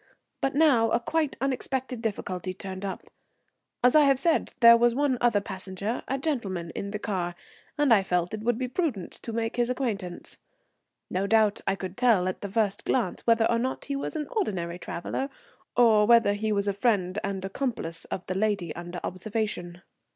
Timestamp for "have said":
4.05-4.55